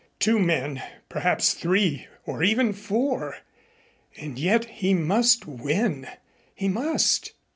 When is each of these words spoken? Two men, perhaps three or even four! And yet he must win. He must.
Two 0.17 0.39
men, 0.39 0.81
perhaps 1.09 1.53
three 1.53 2.07
or 2.25 2.41
even 2.43 2.73
four! 2.73 3.37
And 4.17 4.39
yet 4.39 4.65
he 4.65 4.95
must 4.95 5.45
win. 5.45 6.07
He 6.55 6.67
must. 6.69 7.33